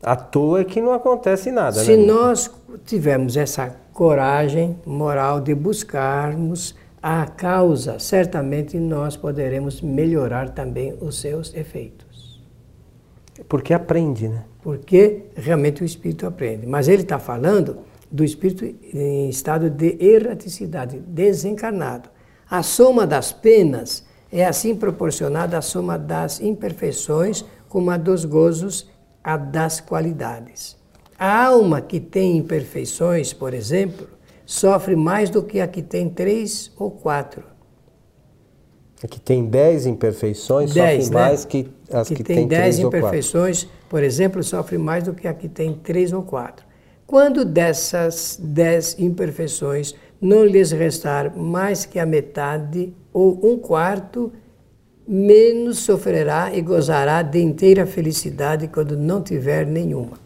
À 0.03 0.15
toa 0.15 0.61
é 0.61 0.65
que 0.65 0.81
não 0.81 0.93
acontece 0.93 1.51
nada. 1.51 1.81
Se 1.81 1.97
né? 1.97 2.07
nós 2.07 2.51
tivermos 2.85 3.37
essa 3.37 3.75
coragem 3.93 4.79
moral 4.85 5.41
de 5.41 5.55
buscarmos 5.55 6.75
a 7.03 7.27
causa, 7.27 7.99
certamente 7.99 8.79
nós 8.79 9.17
poderemos 9.17 9.81
melhorar 9.81 10.51
também 10.51 10.95
os 11.01 11.21
seus 11.21 11.55
efeitos. 11.55 12.43
Porque 13.49 13.73
aprende, 13.73 14.29
né? 14.29 14.45
Porque 14.63 15.25
realmente 15.35 15.83
o 15.83 15.87
espírito 15.87 16.27
aprende. 16.27 16.67
Mas 16.67 16.89
ele 16.89 17.03
está 17.03 17.19
falando 17.19 17.79
do 18.11 18.25
espírito 18.25 18.65
em 18.65 19.29
estado 19.29 19.69
de 19.69 19.97
erraticidade, 20.01 20.99
desencarnado. 20.99 22.09
A 22.49 22.63
soma 22.63 23.07
das 23.07 23.33
penas 23.33 24.05
é 24.31 24.45
assim 24.45 24.75
proporcionada 24.75 25.59
à 25.59 25.63
soma 25.63 25.99
das 25.99 26.41
imperfeições, 26.41 27.45
como 27.69 27.91
a 27.91 27.97
dos 27.97 28.25
gozos, 28.25 28.89
a 29.23 29.37
das 29.37 29.81
qualidades. 29.81 30.77
A 31.19 31.47
alma 31.47 31.81
que 31.81 31.99
tem 31.99 32.37
imperfeições, 32.37 33.33
por 33.33 33.55
exemplo, 33.55 34.07
sofre 34.45 34.95
mais 34.95 35.31
do 35.31 35.43
que 35.43 35.61
a 35.61 35.67
que 35.67 35.83
tem 35.83 36.09
três 36.09 36.71
ou 36.77 36.91
quatro. 36.91 37.43
A 39.03 39.09
que 39.09 39.21
tem 39.21 39.45
dez 39.45 39.87
imperfeições 39.87 40.73
dez, 40.73 41.05
sofre 41.05 41.15
né? 41.15 41.21
mais 41.23 41.45
que 41.45 41.69
as 41.93 42.09
que, 42.09 42.15
que 42.17 42.25
tem, 42.25 42.37
tem 42.37 42.49
dez 42.49 42.79
imperfeições, 42.79 43.69
por 43.89 44.03
exemplo, 44.03 44.43
sofre 44.43 44.79
mais 44.79 45.05
do 45.05 45.15
que 45.15 45.27
a 45.27 45.35
que 45.35 45.49
tem 45.49 45.75
três 45.75 46.13
ou 46.13 46.23
quatro. 46.23 46.66
Quando 47.07 47.45
dessas 47.45 48.37
dez 48.43 48.97
imperfeições 48.99 49.95
não 50.21 50.45
lhes 50.45 50.73
restar 50.73 51.37
mais 51.37 51.85
que 51.85 52.01
a 52.01 52.07
metade 52.07 52.93
ou 53.13 53.39
um 53.47 53.57
quarto, 53.59 54.33
menos 55.07 55.79
sofrerá 55.79 56.53
e 56.53 56.61
gozará 56.61 57.23
de 57.23 57.41
inteira 57.41 57.87
felicidade 57.87 58.67
quando 58.67 58.97
não 58.97 59.23
tiver 59.23 59.65
nenhuma. 59.65 60.19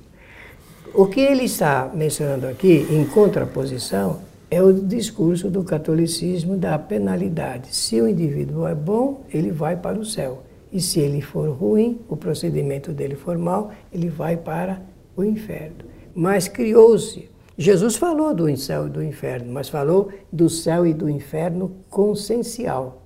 O 0.95 1.05
que 1.05 1.21
ele 1.21 1.45
está 1.45 1.91
mencionando 1.95 2.47
aqui, 2.47 2.87
em 2.91 3.05
contraposição, 3.05 4.21
é 4.51 4.63
o 4.63 4.73
discurso 4.73 5.51
do 5.51 5.63
catolicismo 5.63 6.57
da 6.57 6.79
penalidade. 6.79 7.77
Se 7.77 8.01
o 8.01 8.09
indivíduo 8.09 8.67
é 8.67 8.75
bom, 8.75 9.21
ele 9.33 9.53
vai 9.53 9.77
para 9.77 9.99
o 9.99 10.05
céu. 10.05 10.43
E 10.73 10.81
se 10.81 10.99
ele 10.99 11.21
for 11.21 11.51
ruim, 11.51 12.01
o 12.09 12.17
procedimento 12.17 12.91
dele 12.91 13.17
for 13.17 13.37
mal, 13.37 13.71
ele 13.93 14.09
vai 14.09 14.37
para 14.37 14.81
o 15.15 15.23
inferno. 15.23 15.91
Mas 16.15 16.49
criou-se. 16.49 17.29
Jesus 17.57 17.97
falou 17.97 18.35
do 18.35 18.57
céu 18.57 18.87
e 18.87 18.91
do 18.91 19.03
inferno, 19.03 19.53
mas 19.53 19.69
falou 19.69 20.09
do 20.33 20.49
céu 20.49 20.87
e 20.87 20.95
do 20.95 21.11
inferno 21.11 21.73
consciencial, 21.91 23.03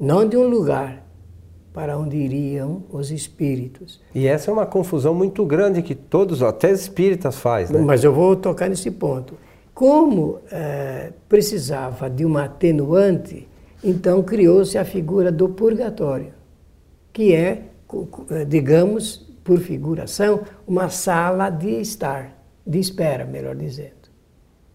não 0.00 0.28
de 0.28 0.36
um 0.36 0.48
lugar 0.48 1.06
para 1.72 1.96
onde 1.96 2.16
iriam 2.16 2.82
os 2.90 3.10
espíritos. 3.10 4.00
E 4.14 4.26
essa 4.26 4.50
é 4.50 4.52
uma 4.52 4.66
confusão 4.66 5.14
muito 5.14 5.46
grande 5.46 5.80
que 5.80 5.94
todos, 5.94 6.42
até 6.42 6.70
espíritas, 6.72 7.36
faz, 7.36 7.70
né? 7.70 7.80
Mas 7.80 8.02
eu 8.02 8.12
vou 8.12 8.34
tocar 8.36 8.68
nesse 8.68 8.90
ponto. 8.90 9.34
Como 9.72 10.40
é, 10.50 11.12
precisava 11.28 12.10
de 12.10 12.24
uma 12.24 12.44
atenuante, 12.44 13.48
então 13.82 14.22
criou-se 14.22 14.76
a 14.76 14.84
figura 14.84 15.32
do 15.32 15.48
purgatório, 15.48 16.34
que 17.12 17.32
é, 17.32 17.62
digamos, 18.48 19.31
por 19.44 19.58
figuração, 19.58 20.42
uma 20.66 20.88
sala 20.88 21.50
de 21.50 21.80
estar, 21.80 22.36
de 22.66 22.78
espera, 22.78 23.24
melhor 23.24 23.56
dizendo. 23.56 24.02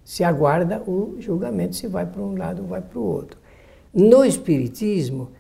Se 0.04 0.24
aguarda 0.24 0.82
o 0.82 1.16
julgamento 1.20 1.76
se 1.76 1.88
vai 1.88 2.06
para 2.06 2.22
um 2.22 2.38
lado 2.38 2.62
ou 2.62 2.68
vai 2.68 2.82
para 2.82 3.00
o 3.00 3.04
outro. 3.04 3.40
No 3.94 4.24
Espiritismo, 4.24 5.32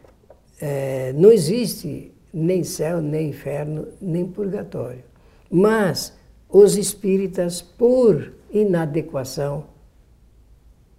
é, 0.60 1.14
não 1.14 1.32
existe 1.32 2.12
nem 2.34 2.64
céu, 2.64 3.02
nem 3.02 3.30
inferno, 3.30 3.88
nem 4.02 4.26
purgatório. 4.26 5.04
Mas 5.50 6.18
os 6.50 6.78
espíritas, 6.78 7.62
por 7.62 8.34
inadequação, 8.52 9.66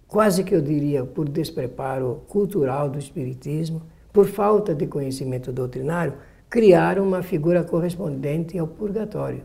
quase 0.07 0.43
que 0.43 0.53
eu 0.55 0.61
diria 0.61 1.03
por 1.05 1.29
despreparo 1.29 2.23
cultural 2.27 2.89
do 2.89 2.97
espiritismo, 2.97 3.81
por 4.11 4.25
falta 4.25 4.73
de 4.73 4.87
conhecimento 4.87 5.51
doutrinário, 5.51 6.13
criaram 6.49 7.03
uma 7.03 7.21
figura 7.21 7.63
correspondente 7.63 8.57
ao 8.57 8.67
purgatório. 8.67 9.43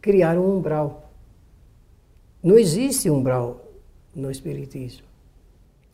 Criaram 0.00 0.44
um 0.44 0.56
umbral. 0.56 1.12
Não 2.42 2.58
existe 2.58 3.10
umbral 3.10 3.60
no 4.14 4.30
espiritismo. 4.30 5.06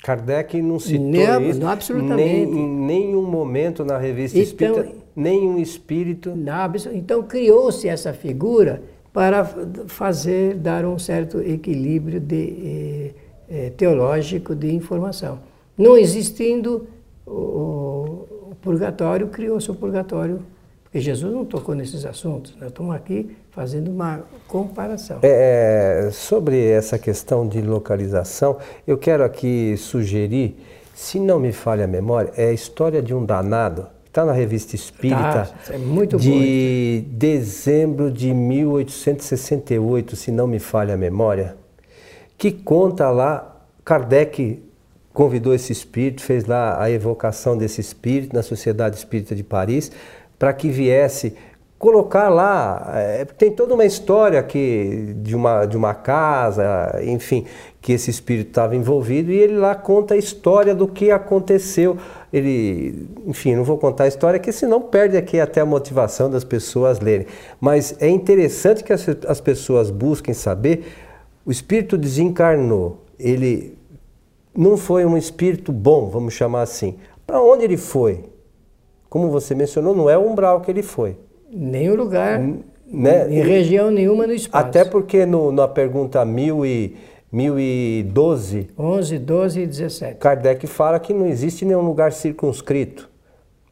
Kardec 0.03 0.61
não 0.61 0.79
citou 0.79 1.09
não, 1.09 1.41
isso 1.41 1.61
não, 1.61 1.69
absolutamente. 1.69 2.53
Nem, 2.53 2.65
em 2.65 2.69
nenhum 2.69 3.23
momento 3.23 3.85
na 3.85 3.97
revista 3.97 4.39
então, 4.39 4.77
espírita, 4.77 4.97
nenhum 5.17 5.59
espírito. 5.59 6.37
Não, 6.37 6.73
então 6.93 7.23
criou-se 7.23 7.89
essa 7.89 8.13
figura 8.13 8.83
para 9.15 9.45
fazer, 9.87 10.57
dar 10.57 10.85
um 10.85 10.99
certo 10.99 11.41
equilíbrio 11.41 12.21
de, 12.21 12.35
eh, 12.37 13.11
eh, 13.49 13.73
teológico 13.77 14.55
de 14.55 14.75
informação. 14.75 15.41
Não 15.79 15.97
existindo 15.97 16.87
o, 17.27 17.31
o 17.31 18.27
purgatório, 18.65 19.29
criou-se 19.29 19.71
o 19.71 19.75
purgatório, 19.75 20.41
porque 20.83 20.99
Jesus 20.99 21.31
não 21.33 21.45
tocou 21.45 21.75
nesses 21.75 22.07
assuntos. 22.07 22.57
Nós 22.57 22.71
estamos 22.71 22.97
aqui 22.97 23.37
fazendo 23.51 23.91
uma 23.91 24.23
comparação. 24.49 25.19
É, 25.23 26.07
é, 26.07 26.11
sobre 26.11 26.67
essa 26.67 26.99
questão 26.99 27.47
de 27.47 27.61
localização, 27.61 28.57
eu 28.87 28.97
quero 28.97 29.23
aqui 29.23 29.77
sugerir, 29.77 30.57
se 30.95 31.21
não 31.21 31.39
me 31.39 31.53
falha 31.53 31.85
a 31.85 31.89
memória, 31.89 32.33
é 32.37 32.47
a 32.49 32.53
história 32.53 33.03
de 33.03 33.15
um 33.15 33.25
danado 33.25 33.87
está 34.07 34.25
na 34.25 34.33
revista 34.33 34.77
Espírita, 34.77 35.53
tá, 35.67 35.75
é 35.75 35.77
muito 35.79 36.17
de 36.19 37.03
bom. 37.05 37.17
dezembro 37.19 38.13
de 38.13 38.33
1868, 38.33 40.15
se 40.15 40.31
não 40.31 40.47
me 40.47 40.61
falha 40.61 40.95
a 40.95 40.97
memória, 40.97 41.57
que 42.39 42.53
conta 42.53 43.11
lá, 43.11 43.57
Kardec 43.85 44.63
convidou 45.15 45.55
esse 45.55 45.73
espírito, 45.73 46.23
fez 46.23 46.45
lá 46.45 46.83
a 46.83 46.91
evocação 46.91 47.57
desse 47.57 47.81
espírito 47.81 48.35
na 48.35 48.43
Sociedade 48.43 48.97
Espírita 48.97 49.35
de 49.35 49.45
Paris, 49.45 49.91
para 50.39 50.53
que 50.53 50.69
viesse 50.69 51.35
colocar 51.79 52.31
lá, 52.31 52.93
é, 52.95 53.25
tem 53.25 53.51
toda 53.53 53.75
uma 53.75 53.85
história 53.85 54.43
que 54.43 55.15
de 55.19 55.37
uma, 55.37 55.67
de 55.67 55.77
uma 55.77 55.95
casa, 55.95 56.99
enfim, 57.05 57.45
que 57.81 57.93
esse 57.93 58.11
espírito 58.11 58.49
estava 58.49 58.75
envolvido 58.75 59.31
e 59.31 59.37
ele 59.37 59.57
lá 59.57 59.75
conta 59.75 60.15
a 60.15 60.17
história 60.17 60.75
do 60.75 60.89
que 60.89 61.11
aconteceu. 61.11 61.97
Ele, 62.33 63.07
enfim, 63.27 63.55
não 63.55 63.65
vou 63.65 63.77
contar 63.77 64.05
a 64.05 64.09
história, 64.09 64.41
que 64.41 64.51
senão 64.51 64.81
perde 64.81 65.17
aqui 65.17 65.39
até 65.39 65.61
a 65.61 65.67
motivação 65.67 66.31
das 66.31 66.43
pessoas 66.43 67.01
lerem. 67.01 67.27
Mas 67.61 67.95
é 68.01 68.09
interessante 68.09 68.83
que 68.83 68.93
as, 68.93 69.07
as 69.29 69.41
pessoas 69.41 69.91
busquem 69.91 70.33
saber. 70.33 70.87
O 71.45 71.53
espírito 71.53 71.99
desencarnou, 71.99 73.05
ele 73.19 73.77
não 74.57 74.77
foi 74.77 75.05
um 75.05 75.17
espírito 75.17 75.73
bom, 75.73 76.09
vamos 76.09 76.35
chamar 76.35 76.63
assim. 76.63 76.97
Para 77.27 77.43
onde 77.43 77.65
ele 77.65 77.77
foi? 77.77 78.25
Como 79.09 79.31
você 79.31 79.55
mencionou, 79.55 79.95
não 79.95 80.09
é 80.09 80.19
o 80.19 80.27
umbral 80.27 80.61
que 80.61 80.71
ele 80.71 80.83
foi 80.83 81.17
nenhum 81.55 81.95
lugar, 81.95 82.41
né? 82.87 83.31
em 83.31 83.41
região 83.41 83.91
nenhuma 83.91 84.27
no 84.27 84.33
espaço. 84.33 84.67
Até 84.67 84.85
porque 84.85 85.25
no, 85.25 85.53
na 85.53 85.69
pergunta 85.69 86.25
mil 86.25 86.67
e, 86.67 86.97
1012... 87.33 88.71
11, 88.79 89.19
12 89.19 89.61
e 89.61 89.67
17. 89.67 90.19
Kardec 90.19 90.67
fala 90.67 90.99
que 90.99 91.13
não 91.13 91.27
existe 91.27 91.65
nenhum 91.65 91.83
lugar 91.83 92.13
circunscrito 92.13 93.11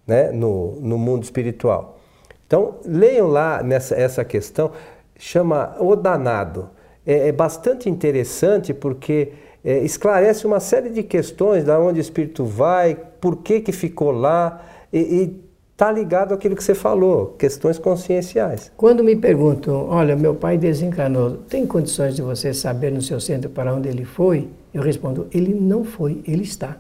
né? 0.06 0.30
no, 0.32 0.80
no 0.80 0.98
mundo 0.98 1.24
espiritual. 1.24 1.98
Então, 2.46 2.76
leiam 2.84 3.28
lá 3.28 3.62
nessa 3.62 3.94
essa 3.94 4.24
questão, 4.24 4.72
chama 5.18 5.76
O 5.78 5.96
Danado. 5.96 6.70
É, 7.06 7.28
é 7.28 7.32
bastante 7.32 7.88
interessante 7.88 8.74
porque 8.74 9.32
é, 9.64 9.78
esclarece 9.78 10.46
uma 10.46 10.60
série 10.60 10.90
de 10.90 11.02
questões, 11.02 11.64
da 11.64 11.78
onde 11.78 12.00
o 12.00 12.02
espírito 12.02 12.44
vai, 12.44 12.96
por 13.20 13.36
que, 13.36 13.60
que 13.60 13.72
ficou 13.72 14.10
lá, 14.10 14.64
e, 14.92 15.32
está 15.72 15.90
ligado 15.90 16.32
àquilo 16.32 16.54
que 16.54 16.62
você 16.62 16.74
falou, 16.74 17.34
questões 17.38 17.78
conscienciais. 17.78 18.70
Quando 18.76 19.02
me 19.02 19.16
perguntam, 19.16 19.88
olha, 19.88 20.14
meu 20.14 20.34
pai 20.34 20.56
desencarnou, 20.56 21.38
tem 21.48 21.66
condições 21.66 22.14
de 22.14 22.22
você 22.22 22.54
saber 22.54 22.92
no 22.92 23.02
seu 23.02 23.20
centro 23.20 23.50
para 23.50 23.74
onde 23.74 23.88
ele 23.88 24.04
foi? 24.04 24.48
Eu 24.72 24.82
respondo, 24.82 25.26
ele 25.32 25.52
não 25.52 25.82
foi, 25.84 26.22
ele 26.26 26.42
está. 26.42 26.76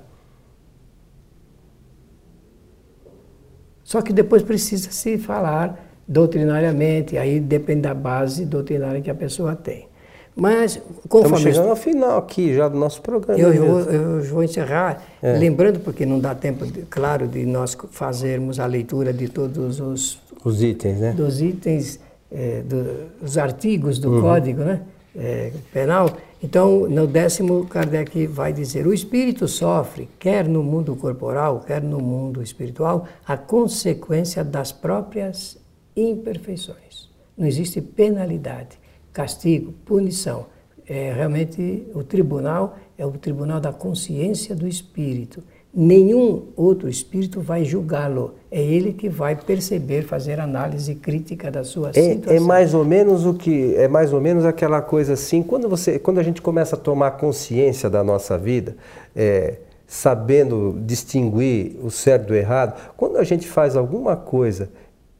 Só 3.82 4.00
que 4.00 4.12
depois 4.12 4.42
precisa 4.42 4.90
se 4.92 5.18
falar 5.18 5.84
doutrinariamente, 6.06 7.18
aí 7.18 7.40
depende 7.40 7.82
da 7.82 7.94
base 7.94 8.46
doutrinária 8.46 9.00
que 9.00 9.10
a 9.10 9.14
pessoa 9.14 9.56
tem. 9.56 9.88
Mas, 10.34 10.80
conforme. 11.08 11.36
Estamos 11.36 11.40
chegando 11.42 11.70
ao 11.70 11.76
final 11.76 12.18
aqui 12.18 12.54
já 12.54 12.68
do 12.68 12.78
nosso 12.78 13.02
programa. 13.02 13.38
Eu, 13.38 13.52
eu, 13.52 13.66
vou, 13.66 13.80
eu 13.80 14.22
vou, 14.22 14.42
encerrar, 14.42 15.02
é. 15.22 15.36
lembrando, 15.36 15.80
porque 15.80 16.06
não 16.06 16.18
dá 16.18 16.34
tempo, 16.34 16.66
de, 16.66 16.82
claro, 16.82 17.28
de 17.28 17.44
nós 17.44 17.76
fazermos 17.90 18.58
a 18.58 18.66
leitura 18.66 19.12
de 19.12 19.28
todos 19.28 19.80
os. 19.80 20.18
Os 20.44 20.62
itens, 20.62 20.98
né? 20.98 21.12
Dos 21.12 21.40
itens, 21.40 22.00
é, 22.30 22.62
do, 22.62 23.10
dos 23.20 23.36
artigos 23.36 23.98
do 23.98 24.10
uhum. 24.10 24.20
Código 24.22 24.62
né? 24.62 24.80
É, 25.14 25.52
Penal. 25.72 26.16
Então, 26.42 26.88
no 26.88 27.06
décimo, 27.06 27.66
Kardec 27.66 28.26
vai 28.26 28.52
dizer: 28.52 28.86
o 28.86 28.94
espírito 28.94 29.46
sofre, 29.46 30.08
quer 30.18 30.48
no 30.48 30.62
mundo 30.62 30.96
corporal, 30.96 31.60
quer 31.60 31.82
no 31.82 32.00
mundo 32.00 32.42
espiritual, 32.42 33.06
a 33.26 33.36
consequência 33.36 34.42
das 34.42 34.72
próprias 34.72 35.58
imperfeições. 35.94 37.10
Não 37.36 37.46
existe 37.46 37.80
penalidade 37.80 38.81
castigo, 39.12 39.72
punição. 39.84 40.46
É, 40.88 41.12
realmente 41.12 41.86
o 41.94 42.02
tribunal 42.02 42.76
é 42.98 43.06
o 43.06 43.12
tribunal 43.12 43.60
da 43.60 43.72
consciência 43.72 44.54
do 44.54 44.66
espírito. 44.66 45.42
Nenhum 45.74 46.48
outro 46.54 46.86
espírito 46.86 47.40
vai 47.40 47.64
julgá-lo. 47.64 48.34
É 48.50 48.60
ele 48.60 48.92
que 48.92 49.08
vai 49.08 49.34
perceber, 49.34 50.02
fazer 50.02 50.38
análise 50.38 50.94
crítica 50.94 51.50
da 51.50 51.64
sua 51.64 51.90
é, 51.90 51.92
situação. 51.92 52.36
É 52.36 52.40
mais 52.40 52.74
ou 52.74 52.84
menos 52.84 53.24
o 53.24 53.32
que 53.32 53.74
é 53.76 53.88
mais 53.88 54.12
ou 54.12 54.20
menos 54.20 54.44
aquela 54.44 54.82
coisa 54.82 55.14
assim. 55.14 55.42
Quando 55.42 55.68
você, 55.68 55.98
quando 55.98 56.18
a 56.18 56.22
gente 56.22 56.42
começa 56.42 56.76
a 56.76 56.78
tomar 56.78 57.12
consciência 57.12 57.88
da 57.88 58.04
nossa 58.04 58.36
vida, 58.36 58.76
é, 59.16 59.60
sabendo 59.86 60.78
distinguir 60.84 61.76
o 61.82 61.90
certo 61.90 62.28
do 62.28 62.34
errado, 62.34 62.92
quando 62.96 63.16
a 63.16 63.24
gente 63.24 63.48
faz 63.48 63.74
alguma 63.74 64.14
coisa 64.14 64.68